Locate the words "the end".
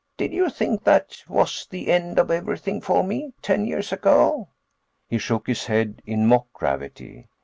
1.69-2.17